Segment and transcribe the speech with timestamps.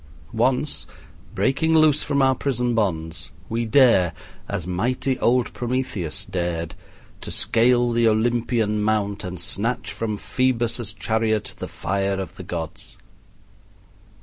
[0.33, 0.87] Once,
[1.35, 4.13] breaking loose from our prison bonds, we dare,
[4.49, 6.73] as mighty old Prometheus dared,
[7.21, 12.97] to scale the Olympian mount and snatch from Phoebus' chariot the fire of the gods.